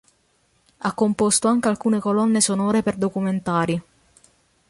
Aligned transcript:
Ha 0.79 0.93
composto 0.93 1.47
anche 1.47 1.67
alcune 1.67 1.99
colonne 1.99 2.41
sonore 2.41 2.81
per 2.81 2.95
documentari. 2.95 3.83